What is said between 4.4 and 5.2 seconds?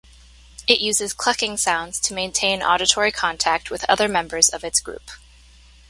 of its group.